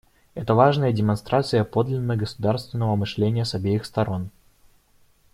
Это 0.33 0.55
важная 0.55 0.91
демонстрация 0.93 1.63
подлинно 1.63 2.17
государственного 2.17 2.95
мышления 2.95 3.45
с 3.45 3.53
обеих 3.53 3.85
сторон. 3.85 4.31